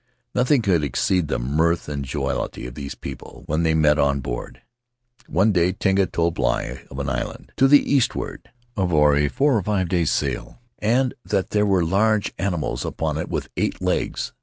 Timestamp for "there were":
11.51-11.85